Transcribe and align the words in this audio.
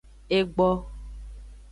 Egbo. 0.37 0.69